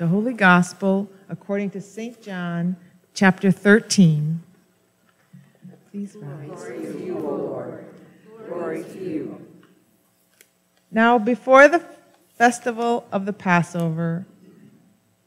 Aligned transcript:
The 0.00 0.06
Holy 0.06 0.32
Gospel 0.32 1.10
according 1.28 1.68
to 1.72 1.80
St. 1.82 2.22
John, 2.22 2.76
chapter 3.12 3.50
13. 3.50 4.40
Please 5.90 6.16
rise. 6.18 6.48
Glory 6.48 6.86
to 6.86 7.04
you, 7.04 7.18
O 7.18 7.34
Lord. 7.34 7.84
Glory 8.48 8.82
to 8.82 8.98
you. 8.98 9.46
Now, 10.90 11.18
before 11.18 11.68
the 11.68 11.84
festival 12.38 13.06
of 13.12 13.26
the 13.26 13.34
Passover, 13.34 14.24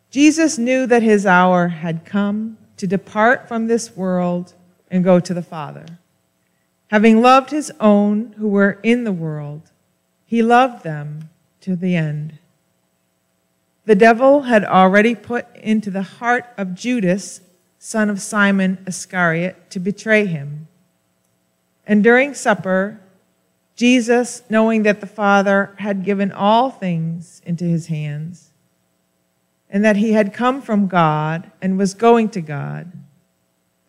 Jesus 0.10 0.58
knew 0.58 0.88
that 0.88 1.04
his 1.04 1.28
hour 1.28 1.68
had 1.68 2.04
come 2.04 2.58
to 2.78 2.88
depart 2.88 3.48
from 3.48 3.68
this 3.68 3.96
world 3.96 4.56
and 4.90 5.04
go 5.04 5.20
to 5.20 5.36
the 5.36 5.44
Father. 5.44 5.86
Having 6.88 7.22
loved 7.22 7.52
his 7.52 7.72
own 7.80 8.34
who 8.40 8.48
were 8.48 8.80
in 8.82 9.04
the 9.04 9.14
world, 9.14 9.70
he 10.26 10.42
loved 10.42 10.84
them 10.84 11.30
to 11.62 11.76
the 11.76 11.96
end. 11.96 12.40
The 13.86 13.96
devil 13.96 14.44
had 14.44 14.64
already 14.64 15.14
put 15.14 15.46
into 15.56 15.92
the 15.92 16.04
heart 16.04 16.46
of 16.58 16.74
Judas, 16.74 17.42
son 17.80 18.10
of 18.10 18.22
Simon 18.22 18.84
Iscariot, 18.88 19.70
to 19.72 19.80
betray 19.80 20.26
him. 20.26 20.68
And 21.86 22.02
during 22.02 22.34
supper, 22.34 23.02
Jesus, 23.76 24.44
knowing 24.50 24.84
that 24.84 25.02
the 25.02 25.08
Father 25.08 25.74
had 25.80 26.06
given 26.06 26.32
all 26.32 26.70
things 26.70 27.42
into 27.46 27.66
his 27.66 27.88
hands, 27.88 28.52
and 29.70 29.84
that 29.84 29.98
he 29.98 30.14
had 30.14 30.34
come 30.34 30.62
from 30.62 30.88
God 30.88 31.52
and 31.62 31.78
was 31.78 31.94
going 31.94 32.30
to 32.30 32.42
God, 32.42 32.92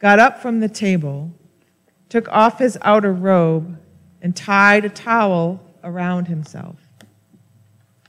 got 0.00 0.18
up 0.18 0.40
from 0.40 0.60
the 0.60 0.68
table, 0.68 1.30
took 2.08 2.28
off 2.30 2.58
his 2.58 2.78
outer 2.82 3.12
robe, 3.12 3.78
and 4.20 4.34
tied 4.34 4.84
a 4.84 4.88
towel 4.88 5.60
around 5.84 6.26
himself. 6.26 6.76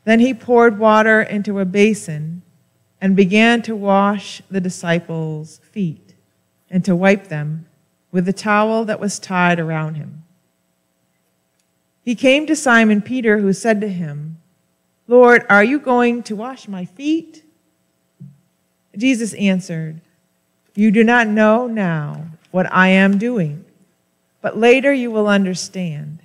Then 0.05 0.19
he 0.19 0.33
poured 0.33 0.79
water 0.79 1.21
into 1.21 1.59
a 1.59 1.65
basin 1.65 2.43
and 3.01 3.15
began 3.15 3.61
to 3.63 3.75
wash 3.75 4.41
the 4.49 4.61
disciples' 4.61 5.59
feet 5.71 6.13
and 6.69 6.85
to 6.85 6.95
wipe 6.95 7.27
them 7.27 7.65
with 8.11 8.25
the 8.25 8.33
towel 8.33 8.85
that 8.85 8.99
was 8.99 9.19
tied 9.19 9.59
around 9.59 9.95
him. 9.95 10.23
He 12.03 12.15
came 12.15 12.45
to 12.45 12.55
Simon 12.55 13.01
Peter, 13.01 13.39
who 13.39 13.51
said 13.51 13.81
to 13.81 13.89
him, 13.89 14.37
Lord, 15.07 15.45
are 15.49 15.63
you 15.63 15.79
going 15.79 16.23
to 16.23 16.35
wash 16.35 16.67
my 16.67 16.85
feet? 16.85 17.43
Jesus 18.95 19.33
answered, 19.33 20.01
You 20.75 20.91
do 20.91 21.03
not 21.03 21.27
know 21.27 21.67
now 21.67 22.27
what 22.51 22.71
I 22.71 22.89
am 22.89 23.17
doing, 23.17 23.65
but 24.41 24.57
later 24.57 24.93
you 24.93 25.11
will 25.11 25.27
understand. 25.27 26.19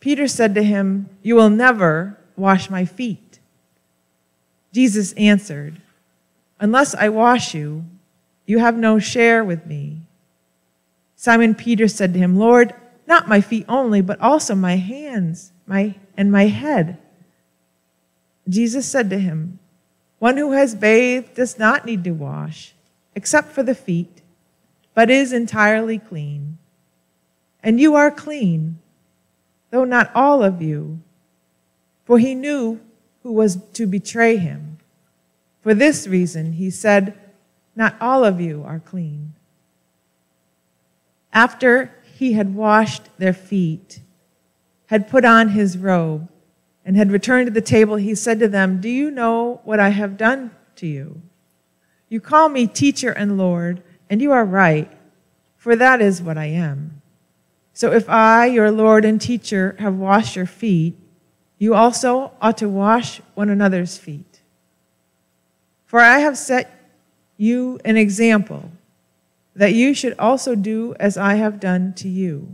Peter 0.00 0.26
said 0.28 0.54
to 0.54 0.62
him, 0.62 1.08
You 1.22 1.36
will 1.36 1.50
never 1.50 2.19
wash 2.40 2.70
my 2.70 2.84
feet. 2.84 3.38
Jesus 4.72 5.12
answered, 5.12 5.80
Unless 6.58 6.94
I 6.94 7.08
wash 7.08 7.54
you, 7.54 7.84
you 8.46 8.58
have 8.58 8.76
no 8.76 8.98
share 8.98 9.44
with 9.44 9.66
me. 9.66 9.98
Simon 11.16 11.54
Peter 11.54 11.86
said 11.86 12.12
to 12.14 12.18
him, 12.18 12.36
Lord, 12.36 12.74
not 13.06 13.28
my 13.28 13.40
feet 13.40 13.66
only, 13.68 14.00
but 14.00 14.20
also 14.20 14.54
my 14.54 14.76
hands 14.76 15.52
my, 15.70 15.94
and 16.16 16.32
my 16.32 16.46
head. 16.46 16.98
Jesus 18.48 18.86
said 18.86 19.08
to 19.10 19.18
him, 19.18 19.60
One 20.18 20.36
who 20.36 20.52
has 20.52 20.74
bathed 20.74 21.34
does 21.34 21.58
not 21.58 21.86
need 21.86 22.02
to 22.04 22.10
wash, 22.10 22.74
except 23.14 23.52
for 23.52 23.62
the 23.62 23.74
feet, 23.74 24.22
but 24.94 25.10
is 25.10 25.32
entirely 25.32 25.98
clean. 25.98 26.58
And 27.62 27.80
you 27.80 27.94
are 27.94 28.10
clean, 28.10 28.78
though 29.70 29.84
not 29.84 30.10
all 30.12 30.42
of 30.42 30.60
you 30.60 31.00
for 32.10 32.18
he 32.18 32.34
knew 32.34 32.80
who 33.22 33.30
was 33.30 33.56
to 33.72 33.86
betray 33.86 34.36
him. 34.36 34.78
For 35.62 35.74
this 35.74 36.08
reason, 36.08 36.54
he 36.54 36.68
said, 36.68 37.16
Not 37.76 37.94
all 38.00 38.24
of 38.24 38.40
you 38.40 38.64
are 38.66 38.80
clean. 38.80 39.34
After 41.32 41.94
he 42.18 42.32
had 42.32 42.56
washed 42.56 43.16
their 43.18 43.32
feet, 43.32 44.00
had 44.86 45.08
put 45.08 45.24
on 45.24 45.50
his 45.50 45.78
robe, 45.78 46.28
and 46.84 46.96
had 46.96 47.12
returned 47.12 47.46
to 47.46 47.52
the 47.52 47.60
table, 47.60 47.94
he 47.94 48.16
said 48.16 48.40
to 48.40 48.48
them, 48.48 48.80
Do 48.80 48.88
you 48.88 49.12
know 49.12 49.60
what 49.62 49.78
I 49.78 49.90
have 49.90 50.16
done 50.16 50.50
to 50.74 50.88
you? 50.88 51.22
You 52.08 52.20
call 52.20 52.48
me 52.48 52.66
teacher 52.66 53.12
and 53.12 53.38
Lord, 53.38 53.84
and 54.08 54.20
you 54.20 54.32
are 54.32 54.44
right, 54.44 54.90
for 55.56 55.76
that 55.76 56.02
is 56.02 56.20
what 56.20 56.36
I 56.36 56.46
am. 56.46 57.02
So 57.72 57.92
if 57.92 58.08
I, 58.08 58.46
your 58.46 58.72
Lord 58.72 59.04
and 59.04 59.20
teacher, 59.20 59.76
have 59.78 59.94
washed 59.94 60.34
your 60.34 60.46
feet, 60.46 60.96
you 61.60 61.74
also 61.74 62.32
ought 62.40 62.56
to 62.56 62.68
wash 62.68 63.20
one 63.34 63.50
another's 63.50 63.98
feet. 63.98 64.40
For 65.84 66.00
I 66.00 66.20
have 66.20 66.38
set 66.38 66.74
you 67.36 67.78
an 67.84 67.98
example 67.98 68.72
that 69.54 69.74
you 69.74 69.92
should 69.92 70.14
also 70.18 70.54
do 70.54 70.94
as 70.98 71.18
I 71.18 71.34
have 71.34 71.60
done 71.60 71.92
to 71.94 72.08
you. 72.08 72.48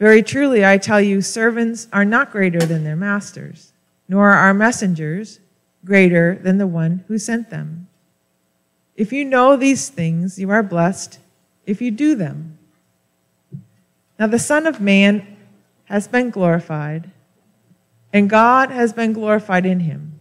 Very 0.00 0.20
truly, 0.20 0.66
I 0.66 0.78
tell 0.78 1.00
you, 1.00 1.22
servants 1.22 1.86
are 1.92 2.04
not 2.04 2.32
greater 2.32 2.58
than 2.58 2.82
their 2.82 2.96
masters, 2.96 3.72
nor 4.08 4.30
are 4.30 4.38
our 4.48 4.54
messengers 4.54 5.38
greater 5.84 6.34
than 6.42 6.58
the 6.58 6.66
one 6.66 7.04
who 7.06 7.18
sent 7.18 7.50
them. 7.50 7.86
If 8.96 9.12
you 9.12 9.24
know 9.24 9.56
these 9.56 9.88
things, 9.88 10.40
you 10.40 10.50
are 10.50 10.62
blessed 10.64 11.20
if 11.66 11.80
you 11.80 11.92
do 11.92 12.16
them. 12.16 12.58
Now, 14.18 14.26
the 14.26 14.40
Son 14.40 14.66
of 14.66 14.80
Man 14.80 15.36
has 15.84 16.08
been 16.08 16.30
glorified 16.30 17.12
and 18.12 18.28
God 18.28 18.70
has 18.70 18.92
been 18.92 19.12
glorified 19.12 19.64
in 19.64 19.80
him. 19.80 20.20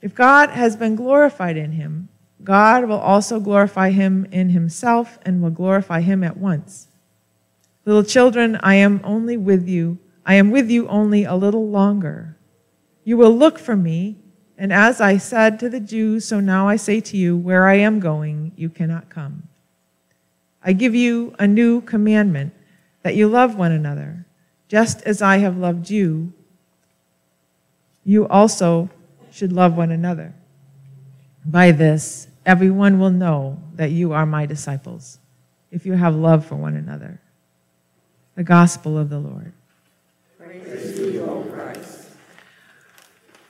If 0.00 0.14
God 0.14 0.50
has 0.50 0.76
been 0.76 0.96
glorified 0.96 1.56
in 1.56 1.72
him, 1.72 2.08
God 2.42 2.84
will 2.84 2.98
also 2.98 3.40
glorify 3.40 3.90
him 3.90 4.26
in 4.30 4.50
himself 4.50 5.18
and 5.22 5.42
will 5.42 5.50
glorify 5.50 6.00
him 6.00 6.24
at 6.24 6.36
once. 6.36 6.88
Little 7.84 8.04
children, 8.04 8.58
I 8.62 8.76
am 8.76 9.00
only 9.04 9.36
with 9.36 9.68
you. 9.68 9.98
I 10.24 10.34
am 10.34 10.50
with 10.50 10.70
you 10.70 10.88
only 10.88 11.24
a 11.24 11.34
little 11.34 11.68
longer. 11.68 12.36
You 13.04 13.16
will 13.16 13.36
look 13.36 13.58
for 13.58 13.76
me, 13.76 14.16
and 14.56 14.72
as 14.72 15.00
I 15.00 15.16
said 15.16 15.58
to 15.60 15.68
the 15.68 15.80
Jews, 15.80 16.24
so 16.24 16.40
now 16.40 16.68
I 16.68 16.76
say 16.76 17.00
to 17.00 17.16
you, 17.16 17.36
where 17.36 17.66
I 17.66 17.74
am 17.74 17.98
going, 18.00 18.52
you 18.56 18.68
cannot 18.68 19.10
come. 19.10 19.48
I 20.62 20.72
give 20.72 20.94
you 20.94 21.34
a 21.38 21.46
new 21.46 21.80
commandment 21.80 22.54
that 23.02 23.16
you 23.16 23.28
love 23.28 23.56
one 23.56 23.72
another, 23.72 24.26
just 24.68 25.02
as 25.02 25.20
I 25.20 25.38
have 25.38 25.56
loved 25.56 25.90
you 25.90 26.32
you 28.04 28.26
also 28.28 28.88
should 29.30 29.52
love 29.52 29.76
one 29.76 29.90
another. 29.90 30.34
By 31.44 31.72
this, 31.72 32.28
everyone 32.44 32.98
will 32.98 33.10
know 33.10 33.62
that 33.74 33.90
you 33.90 34.12
are 34.12 34.26
my 34.26 34.46
disciples, 34.46 35.18
if 35.70 35.86
you 35.86 35.94
have 35.94 36.14
love 36.14 36.44
for 36.44 36.56
one 36.56 36.76
another. 36.76 37.20
The 38.34 38.44
gospel 38.44 38.98
of 38.98 39.10
the 39.10 39.18
Lord. 39.18 39.52
Praise 40.38 40.96
to 40.96 41.12
you, 41.12 41.22
O 41.24 41.42
Christ. 41.52 42.08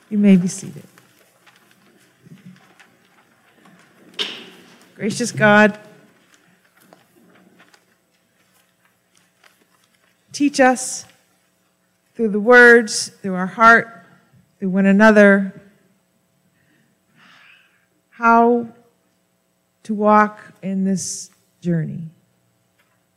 You 0.08 0.18
may 0.18 0.36
be 0.36 0.48
seated. 0.48 0.84
Gracious 4.94 5.32
God, 5.32 5.78
teach 10.32 10.60
us 10.60 11.06
through 12.14 12.28
the 12.28 12.40
words, 12.40 13.08
through 13.22 13.34
our 13.34 13.46
heart, 13.46 13.99
through 14.60 14.68
one 14.68 14.86
another, 14.86 15.58
how 18.10 18.68
to 19.82 19.94
walk 19.94 20.38
in 20.62 20.84
this 20.84 21.30
journey 21.62 22.02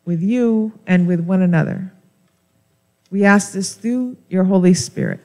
with 0.06 0.22
you 0.22 0.72
and 0.88 1.06
with 1.06 1.20
one 1.20 1.42
another. 1.42 1.92
We 3.12 3.26
ask 3.26 3.52
this 3.52 3.76
through 3.76 4.16
your 4.30 4.46
Holy 4.46 4.74
Spirit. 4.74 5.20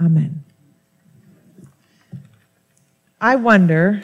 Amen. 0.00 0.42
I 3.20 3.36
wonder, 3.36 4.02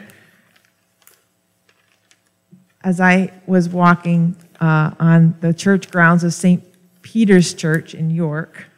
as 2.83 3.01
I 3.01 3.33
was 3.47 3.67
walking 3.67 4.35
uh, 4.59 4.91
on 4.99 5.35
the 5.41 5.53
church 5.53 5.89
grounds 5.89 6.23
of 6.23 6.33
St. 6.33 6.63
Peter's 7.01 7.53
Church 7.55 7.95
in 7.95 8.11
York, 8.11 8.70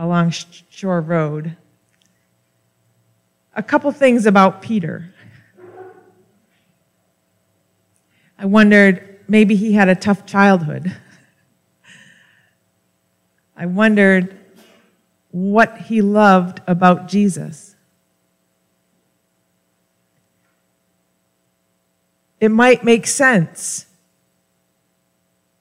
along 0.00 0.30
Shore 0.70 1.02
Road. 1.02 1.58
A 3.54 3.62
couple 3.62 3.92
things 3.92 4.24
about 4.24 4.62
Peter. 4.62 5.12
I 8.38 8.46
wondered 8.46 9.20
maybe 9.28 9.56
he 9.56 9.74
had 9.74 9.90
a 9.90 9.94
tough 9.94 10.24
childhood. 10.24 10.96
I 13.54 13.66
wondered 13.66 14.38
what 15.32 15.76
he 15.76 16.00
loved 16.00 16.62
about 16.66 17.06
Jesus. 17.06 17.76
It 22.40 22.48
might 22.48 22.82
make 22.84 23.06
sense. 23.06 23.84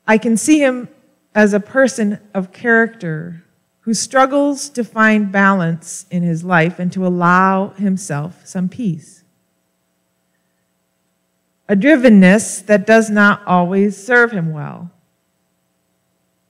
I 0.07 0.17
can 0.17 0.37
see 0.37 0.59
him 0.59 0.87
as 1.35 1.53
a 1.53 1.59
person 1.59 2.21
of 2.33 2.53
character 2.53 3.43
who 3.89 3.93
struggles 3.95 4.69
to 4.69 4.83
find 4.83 5.31
balance 5.31 6.05
in 6.11 6.21
his 6.21 6.43
life 6.43 6.77
and 6.77 6.93
to 6.93 7.07
allow 7.07 7.69
himself 7.69 8.45
some 8.45 8.69
peace. 8.69 9.23
A 11.67 11.75
drivenness 11.75 12.63
that 12.67 12.85
does 12.85 13.09
not 13.09 13.41
always 13.47 13.97
serve 13.97 14.31
him 14.31 14.53
well. 14.53 14.91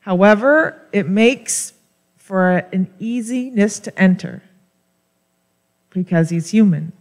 However, 0.01 0.85
it 0.91 1.07
makes 1.07 1.71
for 2.17 2.57
an 2.73 2.93
easiness 2.99 3.79
to 3.79 3.97
enter 3.97 4.43
because 5.91 6.29
he's 6.29 6.51
human. 6.51 6.91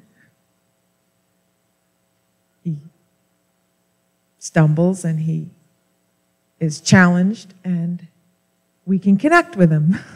He 2.63 2.79
stumbles 4.39 5.05
and 5.05 5.19
he 5.19 5.49
is 6.61 6.81
challenged, 6.81 7.55
and 7.65 8.07
we 8.87 9.01
can 9.01 9.17
connect 9.17 9.57
with 9.57 9.73
him. 9.73 9.99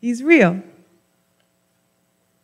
he's 0.00 0.22
real. 0.22 0.62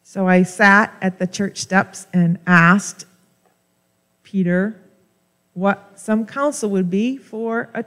So 0.03 0.29
I 0.29 0.43
sat 0.43 0.95
at 1.01 1.19
the 1.19 1.27
church 1.27 1.59
steps 1.59 2.07
and 2.13 2.39
asked 2.47 3.07
Peter 4.23 4.81
what 5.55 5.93
some 5.97 6.27
counsel 6.27 6.71
would 6.71 6.91
be 6.91 7.17
for 7.17 7.71
a 7.75 7.85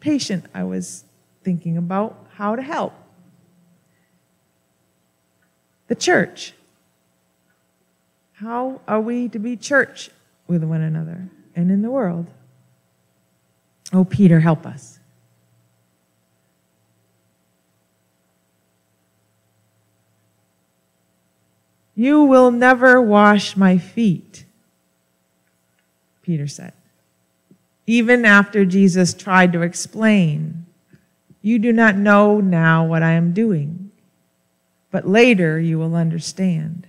patient 0.00 0.46
I 0.54 0.64
was 0.64 1.04
thinking 1.44 1.76
about 1.76 2.26
how 2.34 2.56
to 2.56 2.62
help. 2.62 2.94
The 5.88 5.94
church. 5.94 6.54
How 8.34 8.80
are 8.88 9.00
we 9.00 9.28
to 9.28 9.38
be 9.38 9.56
church 9.56 10.10
with 10.48 10.64
one 10.64 10.80
another 10.80 11.28
and 11.54 11.70
in 11.70 11.82
the 11.82 11.90
world? 11.90 12.26
Oh, 13.92 14.04
Peter, 14.04 14.40
help 14.40 14.66
us. 14.66 14.98
You 21.94 22.24
will 22.24 22.50
never 22.50 23.00
wash 23.00 23.56
my 23.56 23.78
feet, 23.78 24.44
Peter 26.22 26.46
said. 26.46 26.72
Even 27.86 28.24
after 28.24 28.64
Jesus 28.64 29.12
tried 29.12 29.52
to 29.52 29.62
explain 29.62 30.62
you 31.42 31.58
do 31.58 31.72
not 31.72 31.96
know 31.96 32.40
now 32.40 32.86
what 32.86 33.02
I 33.02 33.12
am 33.12 33.32
doing, 33.32 33.90
but 34.92 35.08
later 35.08 35.58
you 35.58 35.76
will 35.76 35.96
understand. 35.96 36.86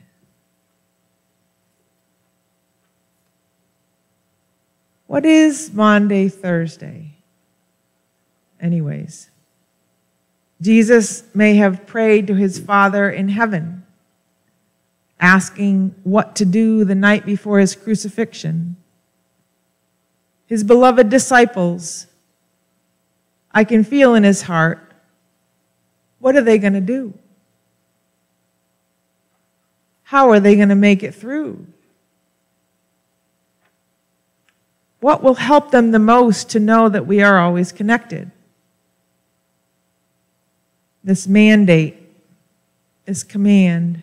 What 5.08 5.26
is 5.26 5.74
Maundy, 5.74 6.30
Thursday? 6.30 7.16
Anyways, 8.62 9.30
Jesus 10.62 11.24
may 11.34 11.56
have 11.56 11.88
prayed 11.88 12.28
to 12.28 12.36
his 12.36 12.60
Father 12.60 13.10
in 13.10 13.30
heaven, 13.30 13.83
asking 15.24 15.96
what 16.04 16.36
to 16.36 16.44
do 16.44 16.84
the 16.84 16.94
night 16.94 17.26
before 17.26 17.58
his 17.58 17.76
crucifixion. 17.76 18.76
His 20.48 20.66
beloved 20.66 21.08
disciples 21.10 22.08
I 23.56 23.64
can 23.64 23.86
feel 23.86 24.16
in 24.16 24.24
his 24.24 24.42
heart, 24.42 24.92
what 26.20 26.36
are 26.36 26.42
they 26.42 26.58
going 26.58 26.74
to 26.74 26.82
do? 26.82 27.14
How 30.04 30.30
are 30.30 30.42
they 30.42 30.56
going 30.56 30.70
to 30.70 30.76
make 30.76 31.04
it 31.04 31.16
through? 31.16 31.68
What 35.00 35.24
will 35.24 35.36
help 35.36 35.72
them 35.72 35.92
the 35.92 36.00
most 36.00 36.50
to 36.50 36.60
know 36.60 36.90
that 36.90 37.08
we 37.08 37.22
are 37.22 37.40
always 37.40 37.72
connected? 37.72 38.30
This 41.04 41.28
mandate, 41.28 41.98
this 43.06 43.24
command, 43.24 44.02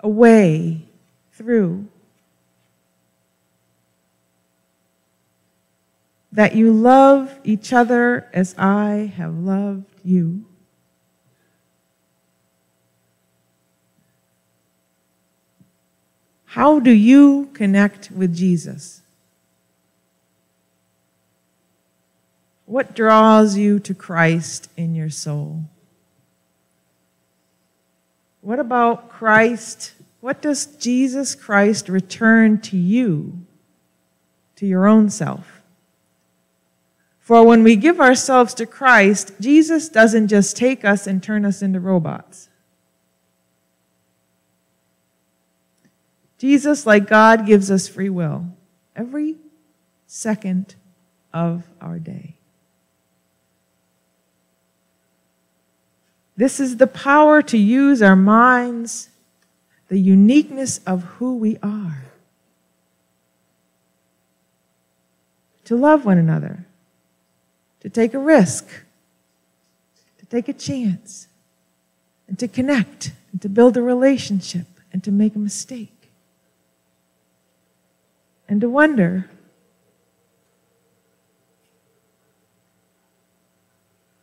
a 0.00 0.08
way 0.08 0.88
through. 1.32 1.88
that 6.32 6.54
you 6.54 6.72
love 6.72 7.38
each 7.44 7.72
other 7.72 8.28
as 8.32 8.54
I 8.56 9.12
have 9.16 9.34
loved 9.34 9.84
you. 10.04 10.44
How 16.46 16.80
do 16.80 16.90
you 16.90 17.50
connect 17.52 18.10
with 18.10 18.34
Jesus? 18.34 19.02
What 22.66 22.94
draws 22.94 23.56
you 23.56 23.78
to 23.80 23.94
Christ 23.94 24.68
in 24.76 24.94
your 24.94 25.10
soul? 25.10 25.64
What 28.40 28.58
about 28.58 29.08
Christ? 29.10 29.94
What 30.20 30.42
does 30.42 30.66
Jesus 30.66 31.34
Christ 31.34 31.88
return 31.88 32.60
to 32.62 32.76
you, 32.76 33.44
to 34.56 34.66
your 34.66 34.86
own 34.86 35.10
self? 35.10 35.62
For 37.20 37.46
when 37.46 37.62
we 37.62 37.76
give 37.76 38.00
ourselves 38.00 38.54
to 38.54 38.66
Christ, 38.66 39.32
Jesus 39.40 39.88
doesn't 39.88 40.28
just 40.28 40.56
take 40.56 40.84
us 40.84 41.06
and 41.06 41.22
turn 41.22 41.44
us 41.44 41.62
into 41.62 41.78
robots. 41.78 42.48
Jesus, 46.38 46.86
like 46.86 47.06
God, 47.06 47.46
gives 47.46 47.70
us 47.70 47.86
free 47.86 48.08
will 48.08 48.46
every 48.96 49.36
second 50.06 50.74
of 51.32 51.64
our 51.80 51.98
day. 51.98 52.39
This 56.40 56.58
is 56.58 56.78
the 56.78 56.86
power 56.86 57.42
to 57.42 57.58
use 57.58 58.00
our 58.00 58.16
minds, 58.16 59.10
the 59.88 59.98
uniqueness 59.98 60.80
of 60.86 61.02
who 61.02 61.36
we 61.36 61.58
are, 61.62 62.04
to 65.64 65.76
love 65.76 66.06
one 66.06 66.16
another 66.16 66.64
to 67.80 67.90
take 67.90 68.14
a 68.14 68.18
risk, 68.18 68.66
to 70.18 70.24
take 70.24 70.48
a 70.48 70.54
chance, 70.54 71.28
and 72.26 72.38
to 72.38 72.48
connect, 72.48 73.12
and 73.32 73.42
to 73.42 73.50
build 73.50 73.76
a 73.76 73.82
relationship, 73.82 74.66
and 74.94 75.04
to 75.04 75.12
make 75.12 75.36
a 75.36 75.38
mistake, 75.38 76.10
and 78.48 78.62
to 78.62 78.70
wonder. 78.70 79.28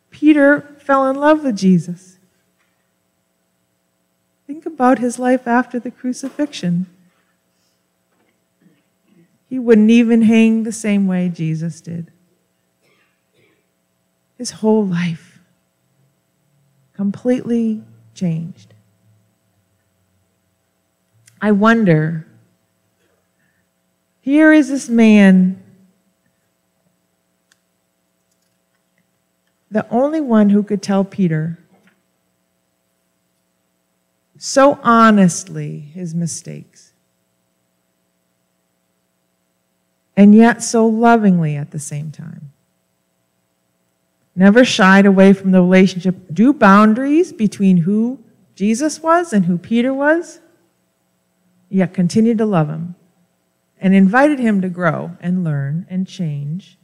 Peter 0.10 0.77
fell 0.88 1.10
in 1.10 1.18
love 1.18 1.44
with 1.44 1.58
Jesus. 1.58 2.18
Think 4.48 4.66
about 4.66 5.00
his 5.00 5.20
life 5.20 5.46
after 5.46 5.80
the 5.80 5.92
crucifixion. 5.92 6.86
He 9.50 9.60
wouldn't 9.60 9.92
even 9.92 10.24
hang 10.24 10.64
the 10.64 10.72
same 10.72 11.06
way 11.06 11.30
Jesus 11.30 11.82
did 11.82 12.12
his 14.38 14.52
whole 14.52 14.86
life 14.86 15.40
completely 16.94 17.84
changed. 18.14 18.74
I 21.42 21.52
wonder 21.52 22.28
here 24.22 24.52
is 24.52 24.70
this 24.70 24.90
man, 24.90 25.62
the 29.70 29.88
only 29.90 30.22
one 30.22 30.50
who 30.50 30.64
could 30.64 30.82
tell 30.82 31.04
Peter 31.04 31.60
so 34.38 34.80
honestly 34.84 35.80
his 35.80 36.14
mistakes, 36.14 36.94
and 40.16 40.34
yet 40.36 40.64
so 40.64 40.86
lovingly 40.86 41.56
at 41.56 41.72
the 41.72 41.80
same 41.80 42.12
time. 42.12 42.52
Never 44.36 44.64
shied 44.64 45.08
away 45.08 45.34
from 45.34 45.52
the 45.52 45.62
relationship, 45.62 46.16
drew 46.32 46.54
boundaries 46.54 47.34
between 47.34 47.78
who 47.78 48.20
Jesus 48.56 49.02
was 49.02 49.34
and 49.34 49.46
who 49.46 49.58
Peter 49.58 49.94
was, 49.94 50.40
yet 51.70 51.94
continued 51.94 52.38
to 52.38 52.46
love 52.46 52.70
him. 52.70 52.96
And 53.80 53.94
invited 53.94 54.40
him 54.40 54.62
to 54.62 54.70
grow 54.70 55.18
and 55.20 55.44
learn 55.44 55.86
and 55.88 56.08
change. 56.08 56.78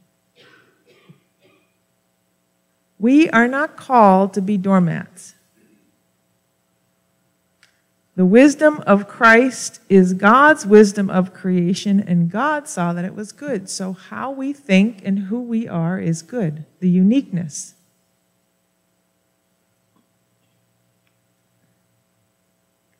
We 3.04 3.28
are 3.28 3.46
not 3.46 3.76
called 3.76 4.32
to 4.32 4.40
be 4.40 4.56
doormats. 4.56 5.34
The 8.16 8.24
wisdom 8.24 8.82
of 8.86 9.08
Christ 9.08 9.80
is 9.90 10.14
God's 10.14 10.64
wisdom 10.64 11.10
of 11.10 11.34
creation, 11.34 12.00
and 12.00 12.30
God 12.30 12.66
saw 12.66 12.94
that 12.94 13.04
it 13.04 13.14
was 13.14 13.30
good. 13.30 13.68
So, 13.68 13.92
how 13.92 14.30
we 14.30 14.54
think 14.54 15.02
and 15.04 15.18
who 15.18 15.42
we 15.42 15.68
are 15.68 16.00
is 16.00 16.22
good, 16.22 16.64
the 16.80 16.88
uniqueness. 16.88 17.74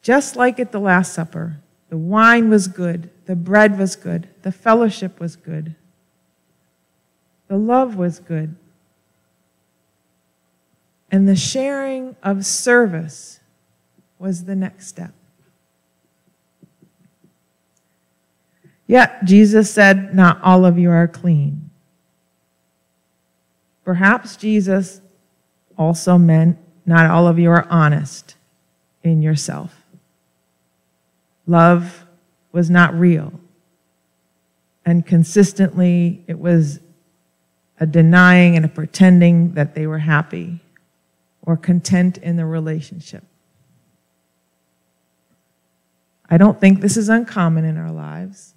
Just 0.02 0.36
like 0.36 0.60
at 0.60 0.70
the 0.70 0.80
Last 0.80 1.14
Supper, 1.14 1.62
the 1.88 1.96
wine 1.96 2.50
was 2.50 2.68
good, 2.68 3.08
the 3.24 3.36
bread 3.36 3.78
was 3.78 3.96
good, 3.96 4.28
the 4.42 4.52
fellowship 4.52 5.18
was 5.18 5.34
good, 5.34 5.74
the 7.48 7.56
love 7.56 7.96
was 7.96 8.18
good. 8.18 8.56
And 11.14 11.28
the 11.28 11.36
sharing 11.36 12.16
of 12.24 12.44
service 12.44 13.38
was 14.18 14.46
the 14.46 14.56
next 14.56 14.88
step. 14.88 15.14
Yet 18.88 19.24
Jesus 19.24 19.72
said, 19.72 20.12
Not 20.12 20.42
all 20.42 20.64
of 20.64 20.76
you 20.76 20.90
are 20.90 21.06
clean. 21.06 21.70
Perhaps 23.84 24.34
Jesus 24.34 25.00
also 25.78 26.18
meant, 26.18 26.58
Not 26.84 27.08
all 27.08 27.28
of 27.28 27.38
you 27.38 27.48
are 27.48 27.68
honest 27.70 28.34
in 29.04 29.22
yourself. 29.22 29.84
Love 31.46 32.06
was 32.50 32.68
not 32.68 32.92
real. 32.92 33.32
And 34.84 35.06
consistently, 35.06 36.24
it 36.26 36.40
was 36.40 36.80
a 37.78 37.86
denying 37.86 38.56
and 38.56 38.64
a 38.64 38.68
pretending 38.68 39.54
that 39.54 39.76
they 39.76 39.86
were 39.86 39.98
happy 39.98 40.58
or 41.46 41.56
content 41.56 42.18
in 42.18 42.36
the 42.36 42.46
relationship. 42.46 43.22
I 46.28 46.38
don't 46.38 46.58
think 46.58 46.80
this 46.80 46.96
is 46.96 47.08
uncommon 47.08 47.64
in 47.64 47.76
our 47.76 47.92
lives. 47.92 48.54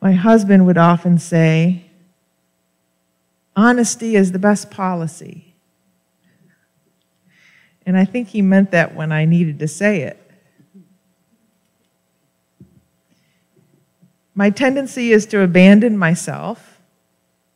My 0.00 0.12
husband 0.12 0.66
would 0.66 0.78
often 0.78 1.18
say, 1.18 1.90
honesty 3.54 4.16
is 4.16 4.32
the 4.32 4.38
best 4.38 4.70
policy. 4.70 5.54
And 7.84 7.96
I 7.96 8.04
think 8.04 8.28
he 8.28 8.42
meant 8.42 8.70
that 8.70 8.94
when 8.94 9.10
I 9.10 9.24
needed 9.24 9.58
to 9.58 9.68
say 9.68 10.02
it. 10.02 10.18
My 14.34 14.50
tendency 14.50 15.12
is 15.12 15.26
to 15.26 15.42
abandon 15.42 15.98
myself 15.98 16.71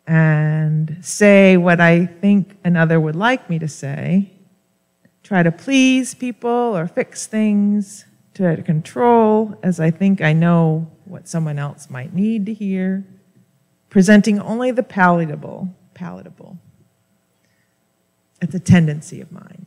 and 0.06 0.98
say 1.00 1.56
what 1.56 1.80
I 1.80 2.06
think 2.06 2.56
another 2.64 3.00
would 3.00 3.16
like 3.16 3.50
me 3.50 3.58
to 3.58 3.68
say, 3.68 4.32
try 5.22 5.42
to 5.42 5.50
please 5.50 6.14
people 6.14 6.50
or 6.50 6.86
fix 6.86 7.26
things, 7.26 8.04
to 8.34 8.62
control 8.62 9.58
as 9.62 9.80
I 9.80 9.90
think 9.90 10.20
I 10.20 10.34
know 10.34 10.90
what 11.06 11.26
someone 11.26 11.58
else 11.58 11.88
might 11.88 12.12
need 12.12 12.46
to 12.46 12.54
hear, 12.54 13.04
presenting 13.88 14.38
only 14.38 14.70
the 14.70 14.82
palatable, 14.82 15.74
palatable. 15.94 16.58
It's 18.42 18.54
a 18.54 18.60
tendency 18.60 19.22
of 19.22 19.32
mine. 19.32 19.66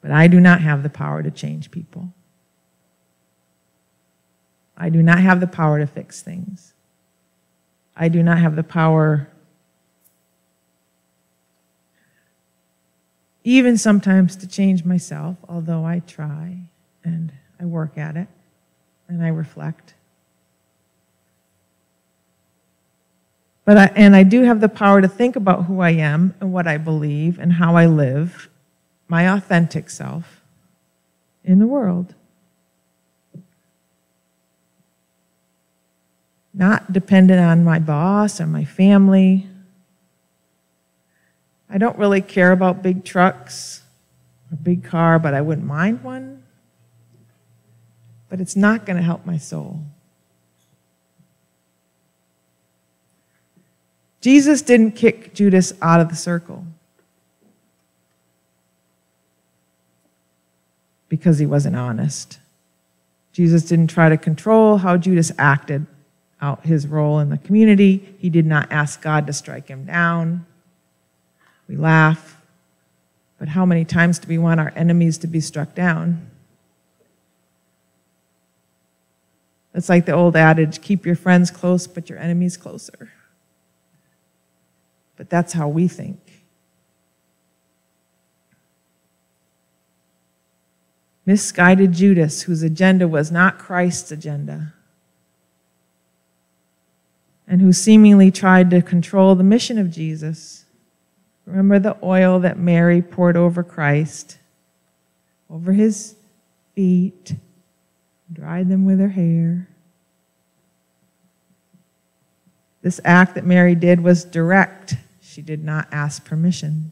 But 0.00 0.10
I 0.10 0.26
do 0.26 0.40
not 0.40 0.60
have 0.60 0.82
the 0.82 0.90
power 0.90 1.22
to 1.22 1.30
change 1.30 1.70
people. 1.70 2.12
I 4.76 4.88
do 4.88 5.00
not 5.00 5.20
have 5.20 5.38
the 5.38 5.46
power 5.46 5.78
to 5.78 5.86
fix 5.86 6.22
things. 6.22 6.74
I 7.96 8.08
do 8.08 8.22
not 8.22 8.38
have 8.38 8.56
the 8.56 8.62
power, 8.62 9.28
even 13.44 13.76
sometimes, 13.76 14.36
to 14.36 14.46
change 14.46 14.84
myself, 14.84 15.36
although 15.48 15.84
I 15.84 16.00
try 16.00 16.58
and 17.04 17.32
I 17.60 17.64
work 17.64 17.98
at 17.98 18.16
it 18.16 18.28
and 19.08 19.22
I 19.22 19.28
reflect. 19.28 19.94
But 23.64 23.78
I, 23.78 23.86
and 23.94 24.16
I 24.16 24.24
do 24.24 24.42
have 24.42 24.60
the 24.60 24.68
power 24.68 25.00
to 25.00 25.08
think 25.08 25.36
about 25.36 25.66
who 25.66 25.80
I 25.80 25.90
am 25.90 26.34
and 26.40 26.52
what 26.52 26.66
I 26.66 26.78
believe 26.78 27.38
and 27.38 27.52
how 27.52 27.76
I 27.76 27.86
live, 27.86 28.48
my 29.06 29.28
authentic 29.28 29.88
self, 29.88 30.42
in 31.44 31.58
the 31.58 31.66
world. 31.66 32.14
Not 36.54 36.92
dependent 36.92 37.40
on 37.40 37.64
my 37.64 37.78
boss 37.78 38.40
or 38.40 38.46
my 38.46 38.64
family. 38.64 39.46
I 41.70 41.78
don't 41.78 41.98
really 41.98 42.20
care 42.20 42.52
about 42.52 42.82
big 42.82 43.04
trucks 43.04 43.82
or 44.50 44.56
big 44.56 44.84
car, 44.84 45.18
but 45.18 45.32
I 45.32 45.40
wouldn't 45.40 45.66
mind 45.66 46.02
one 46.02 46.42
but 48.32 48.40
it's 48.40 48.56
not 48.56 48.86
going 48.86 48.96
to 48.96 49.02
help 49.02 49.26
my 49.26 49.36
soul. 49.36 49.82
Jesus 54.22 54.62
didn't 54.62 54.92
kick 54.92 55.34
Judas 55.34 55.74
out 55.82 56.00
of 56.00 56.08
the 56.08 56.16
circle 56.16 56.64
because 61.10 61.40
he 61.40 61.44
wasn't 61.44 61.76
honest. 61.76 62.38
Jesus 63.34 63.66
didn't 63.66 63.88
try 63.88 64.08
to 64.08 64.16
control 64.16 64.78
how 64.78 64.96
Judas 64.96 65.30
acted 65.36 65.86
out 66.42 66.66
his 66.66 66.86
role 66.86 67.20
in 67.20 67.30
the 67.30 67.38
community. 67.38 68.14
He 68.18 68.28
did 68.28 68.44
not 68.44 68.70
ask 68.70 69.00
God 69.00 69.26
to 69.28 69.32
strike 69.32 69.68
him 69.68 69.86
down. 69.86 70.44
We 71.68 71.76
laugh, 71.76 72.42
but 73.38 73.48
how 73.48 73.64
many 73.64 73.84
times 73.84 74.18
do 74.18 74.28
we 74.28 74.36
want 74.36 74.60
our 74.60 74.72
enemies 74.76 75.16
to 75.18 75.28
be 75.28 75.40
struck 75.40 75.74
down? 75.74 76.28
It's 79.74 79.88
like 79.88 80.04
the 80.04 80.12
old 80.12 80.36
adage 80.36 80.82
keep 80.82 81.06
your 81.06 81.16
friends 81.16 81.50
close, 81.50 81.86
but 81.86 82.10
your 82.10 82.18
enemies 82.18 82.56
closer. 82.56 83.10
But 85.16 85.30
that's 85.30 85.52
how 85.52 85.68
we 85.68 85.88
think. 85.88 86.18
Misguided 91.24 91.92
Judas, 91.92 92.42
whose 92.42 92.62
agenda 92.62 93.06
was 93.06 93.30
not 93.30 93.58
Christ's 93.58 94.10
agenda, 94.10 94.74
and 97.52 97.60
who 97.60 97.70
seemingly 97.70 98.30
tried 98.30 98.70
to 98.70 98.80
control 98.80 99.34
the 99.34 99.44
mission 99.44 99.76
of 99.76 99.90
Jesus. 99.90 100.64
Remember 101.44 101.78
the 101.78 101.98
oil 102.02 102.40
that 102.40 102.58
Mary 102.58 103.02
poured 103.02 103.36
over 103.36 103.62
Christ, 103.62 104.38
over 105.50 105.74
his 105.74 106.14
feet, 106.74 107.34
dried 108.32 108.70
them 108.70 108.86
with 108.86 108.98
her 109.00 109.10
hair. 109.10 109.68
This 112.80 113.02
act 113.04 113.34
that 113.34 113.44
Mary 113.44 113.74
did 113.74 114.00
was 114.00 114.24
direct. 114.24 114.94
She 115.20 115.42
did 115.42 115.62
not 115.62 115.88
ask 115.92 116.24
permission. 116.24 116.90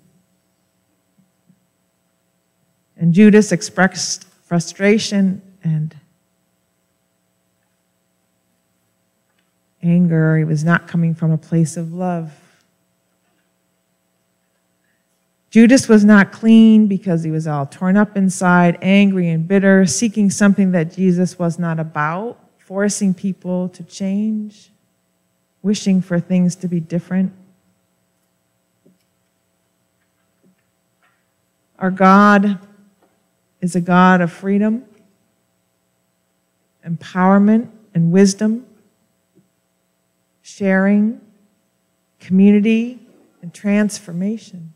And 2.98 3.14
Judas 3.14 3.50
expressed 3.50 4.26
frustration 4.44 5.40
and 5.64 5.96
anger. 9.82 10.38
He 10.38 10.44
was 10.44 10.64
not 10.64 10.88
coming 10.88 11.14
from 11.14 11.30
a 11.30 11.38
place 11.38 11.76
of 11.76 11.92
love. 11.92 12.32
Judas 15.50 15.88
was 15.88 16.04
not 16.04 16.30
clean 16.30 16.86
because 16.86 17.24
he 17.24 17.30
was 17.30 17.46
all 17.46 17.66
torn 17.66 17.96
up 17.96 18.16
inside, 18.16 18.78
angry 18.82 19.28
and 19.28 19.48
bitter, 19.48 19.84
seeking 19.84 20.30
something 20.30 20.70
that 20.72 20.92
Jesus 20.92 21.40
was 21.40 21.58
not 21.58 21.80
about, 21.80 22.38
forcing 22.58 23.12
people 23.12 23.68
to 23.70 23.82
change, 23.82 24.70
wishing 25.60 26.00
for 26.00 26.20
things 26.20 26.54
to 26.54 26.68
be 26.68 26.78
different. 26.78 27.32
Our 31.80 31.90
God 31.90 32.60
is 33.60 33.74
a 33.74 33.80
God 33.80 34.20
of 34.20 34.30
freedom, 34.30 34.84
empowerment, 36.86 37.68
and 37.92 38.12
wisdom, 38.12 38.66
sharing, 40.50 41.20
community, 42.18 42.98
and 43.40 43.54
transformation. 43.54 44.72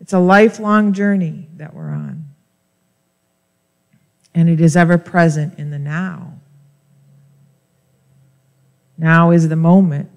It's 0.00 0.12
a 0.12 0.18
lifelong 0.18 0.92
journey 0.92 1.48
that 1.56 1.72
we're 1.72 1.90
on. 1.90 2.24
And 4.34 4.48
it 4.48 4.60
is 4.60 4.76
ever 4.76 4.98
present 4.98 5.58
in 5.58 5.70
the 5.70 5.78
now. 5.78 6.34
Now 8.98 9.30
is 9.30 9.48
the 9.48 9.56
moment. 9.56 10.10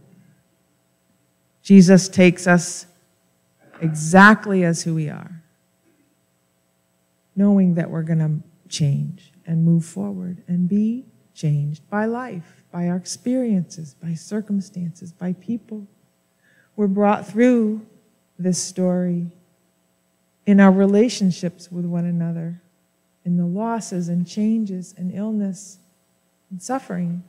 Jesus 1.61 2.09
takes 2.09 2.47
us 2.47 2.85
exactly 3.79 4.63
as 4.63 4.83
who 4.83 4.95
we 4.95 5.09
are, 5.09 5.41
knowing 7.35 7.75
that 7.75 7.89
we're 7.89 8.03
going 8.03 8.19
to 8.19 8.69
change 8.69 9.31
and 9.45 9.63
move 9.63 9.85
forward 9.85 10.43
and 10.47 10.67
be 10.67 11.05
changed 11.33 11.87
by 11.89 12.05
life, 12.05 12.63
by 12.71 12.87
our 12.87 12.95
experiences, 12.95 13.95
by 14.01 14.13
circumstances, 14.13 15.11
by 15.11 15.33
people. 15.33 15.87
We're 16.75 16.87
brought 16.87 17.27
through 17.27 17.85
this 18.37 18.61
story 18.61 19.27
in 20.45 20.59
our 20.59 20.71
relationships 20.71 21.71
with 21.71 21.85
one 21.85 22.05
another, 22.05 22.61
in 23.25 23.37
the 23.37 23.45
losses 23.45 24.09
and 24.09 24.27
changes 24.27 24.93
and 24.97 25.13
illness 25.13 25.79
and 26.49 26.61
suffering. 26.61 27.23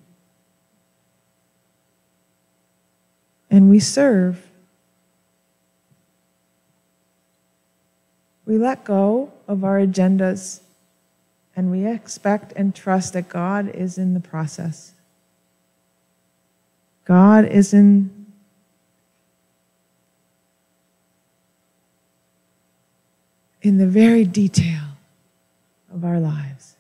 And 3.51 3.71
we 3.71 3.79
serve. 3.79 4.51
We 8.47 8.59
let 8.59 8.85
go 8.85 9.33
of 9.47 9.63
our 9.65 9.79
agendas 9.79 10.61
and 11.57 11.71
we 11.71 11.87
expect 11.87 12.53
and 12.57 12.75
trust 12.75 13.13
that 13.13 13.29
God 13.29 13.69
is 13.69 13.99
in 13.99 14.15
the 14.15 14.21
process 14.21 14.95
God 17.05 17.45
is 17.45 17.75
in 17.75 18.11
in 23.63 23.79
the 23.79 23.87
very 23.87 24.25
detail 24.25 24.83
of 25.93 26.05
our 26.05 26.21
lives. 26.21 26.77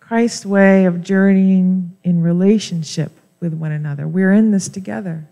Christ's 0.00 0.46
way 0.46 0.86
of 0.86 1.02
journeying 1.02 1.96
in 2.02 2.22
relationship 2.22 3.12
with 3.40 3.52
one 3.52 3.72
another. 3.72 4.08
We're 4.08 4.32
in 4.32 4.52
this 4.52 4.68
together. 4.68 5.26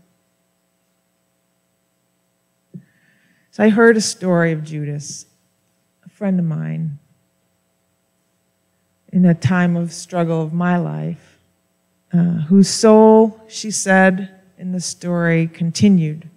So 3.53 3.65
I 3.65 3.69
heard 3.71 3.97
a 3.97 4.03
story 4.03 4.53
of 4.53 4.65
Judas, 4.65 5.27
friend 6.21 6.39
of 6.39 6.45
mine, 6.45 6.99
in 9.11 9.25
a 9.25 9.33
time 9.33 9.75
of 9.75 9.91
struggle 9.91 10.43
of 10.43 10.53
my 10.53 10.77
life, 10.77 11.39
uh, 12.13 12.43
whose 12.43 12.69
soul, 12.69 13.41
she 13.49 13.71
said 13.71 14.29
in 14.59 14.71
the 14.73 14.81
story, 14.81 15.47
continued 15.47 16.29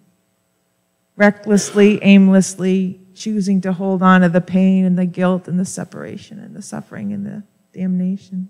recklessly, 1.17 1.99
aimlessly, 2.01 2.97
choosing 3.13 3.59
to 3.59 3.73
hold 3.73 4.01
on 4.01 4.21
to 4.21 4.29
the 4.29 4.39
pain 4.39 4.85
and 4.85 4.97
the 4.97 5.05
guilt 5.05 5.49
and 5.49 5.59
the 5.59 5.65
separation 5.65 6.39
and 6.39 6.55
the 6.55 6.61
suffering 6.61 7.11
and 7.11 7.25
the 7.25 7.43
damnation. 7.77 8.49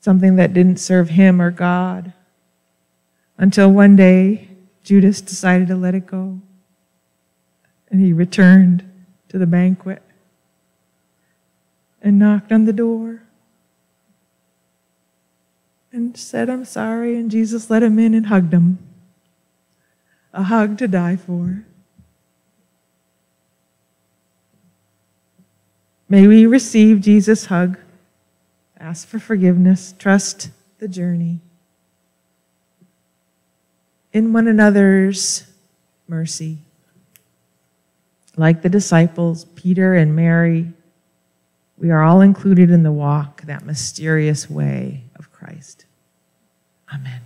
Something 0.00 0.34
that 0.34 0.52
didn't 0.52 0.80
serve 0.80 1.10
him 1.10 1.40
or 1.40 1.52
God. 1.52 2.12
Until 3.38 3.70
one 3.70 3.94
day, 3.94 4.48
Judas 4.82 5.20
decided 5.20 5.68
to 5.68 5.76
let 5.76 5.94
it 5.94 6.08
go. 6.08 6.40
And 7.92 8.00
he 8.00 8.12
returned 8.12 8.90
to 9.28 9.38
the 9.38 9.46
banquet 9.46 10.02
and 12.00 12.18
knocked 12.18 12.50
on 12.50 12.64
the 12.64 12.72
door 12.72 13.22
and 15.92 16.16
said, 16.16 16.50
I'm 16.50 16.64
sorry. 16.64 17.16
And 17.16 17.30
Jesus 17.30 17.70
let 17.70 17.84
him 17.84 18.00
in 18.00 18.14
and 18.14 18.26
hugged 18.26 18.52
him 18.52 18.78
a 20.32 20.44
hug 20.44 20.78
to 20.78 20.88
die 20.88 21.16
for. 21.16 21.64
May 26.08 26.26
we 26.26 26.46
receive 26.46 27.00
Jesus' 27.00 27.46
hug, 27.46 27.78
ask 28.78 29.06
for 29.06 29.18
forgiveness, 29.18 29.94
trust 29.98 30.50
the 30.78 30.88
journey. 30.88 31.40
In 34.12 34.32
one 34.32 34.46
another's 34.46 35.46
mercy. 36.06 36.58
Like 38.36 38.62
the 38.62 38.68
disciples, 38.68 39.44
Peter 39.44 39.94
and 39.94 40.16
Mary, 40.16 40.72
we 41.76 41.90
are 41.90 42.02
all 42.02 42.20
included 42.20 42.70
in 42.70 42.82
the 42.82 42.92
walk, 42.92 43.42
that 43.42 43.66
mysterious 43.66 44.48
way 44.48 45.04
of 45.16 45.30
Christ. 45.32 45.84
Amen. 46.94 47.20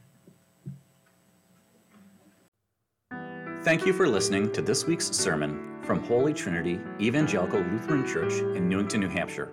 Thank 3.63 3.85
you 3.85 3.93
for 3.93 4.09
listening 4.09 4.53
to 4.53 4.63
this 4.63 4.87
week's 4.87 5.07
sermon 5.07 5.81
from 5.83 6.03
Holy 6.05 6.33
Trinity 6.33 6.81
Evangelical 7.01 7.61
Lutheran 7.61 8.07
Church 8.07 8.33
in 8.57 8.69
Newington, 8.69 9.01
New 9.01 9.09
Hampshire, 9.09 9.51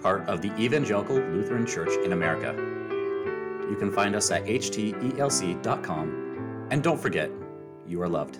part 0.00 0.26
of 0.28 0.40
the 0.40 0.54
Evangelical 0.56 1.16
Lutheran 1.16 1.66
Church 1.66 1.90
in 2.04 2.12
America. 2.12 2.54
You 3.68 3.76
can 3.78 3.90
find 3.90 4.14
us 4.14 4.30
at 4.30 4.44
hteLC.com, 4.44 5.98
and 6.70 6.82
don't 6.82 7.00
forget, 7.00 7.30
you 7.86 8.00
are 8.02 8.08
loved. 8.08 8.38